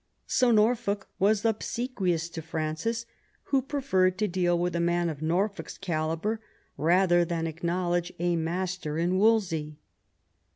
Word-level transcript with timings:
So 0.25 0.49
Norfolk 0.49 1.09
was 1.19 1.45
obsequious 1.45 2.27
to 2.29 2.41
Francis, 2.41 3.05
who 3.43 3.61
preferred 3.61 4.17
to 4.17 4.27
deal 4.27 4.57
with 4.57 4.75
a 4.75 4.79
man 4.79 5.09
of 5.09 5.21
Nor 5.21 5.47
folk's 5.47 5.77
calibre 5.77 6.39
rather 6.75 7.23
than 7.23 7.45
acknowledge 7.45 8.11
a 8.17 8.35
master 8.35 8.97
in 8.97 9.19
Wolsey. 9.19 9.77